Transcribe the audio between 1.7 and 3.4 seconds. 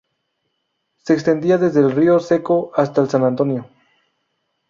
el río Seco hasta el San